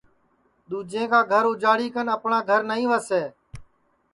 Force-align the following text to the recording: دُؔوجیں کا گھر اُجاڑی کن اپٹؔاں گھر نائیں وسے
دُؔوجیں 0.67 1.07
کا 1.11 1.19
گھر 1.31 1.43
اُجاڑی 1.49 1.87
کن 1.93 2.07
اپٹؔاں 2.15 2.41
گھر 2.49 2.59
نائیں 2.69 2.87
وسے 2.91 3.23